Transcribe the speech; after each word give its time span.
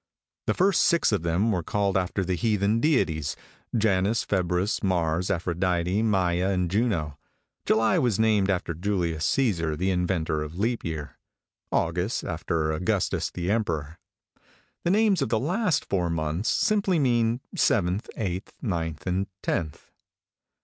"The 0.47 0.55
first 0.55 0.81
six 0.81 1.11
of 1.11 1.21
them 1.21 1.51
were 1.51 1.61
called 1.61 1.95
after 1.95 2.25
the 2.25 2.33
heathen 2.33 2.79
deities, 2.79 3.35
Janus, 3.77 4.25
Februus, 4.25 4.81
Mars, 4.81 5.29
Aphrodite, 5.29 6.01
Maia, 6.01 6.49
and 6.49 6.71
Juno; 6.71 7.19
July 7.67 7.99
was 7.99 8.17
named 8.17 8.49
after 8.49 8.73
Julius 8.73 9.23
Cæsar, 9.27 9.77
the 9.77 9.91
inventor 9.91 10.41
of 10.41 10.57
leap 10.57 10.83
year; 10.83 11.19
August 11.71 12.23
after 12.23 12.71
Augustus 12.71 13.29
the 13.29 13.51
Emperor. 13.51 13.99
The 14.83 14.89
names 14.89 15.21
of 15.21 15.29
the 15.29 15.39
last 15.39 15.85
four 15.85 16.09
months 16.09 16.49
simply 16.49 16.97
mean 16.97 17.39
seventh, 17.55 18.09
eighth, 18.17 18.53
ninth, 18.59 19.05
and 19.05 19.27
tenth." 19.43 19.91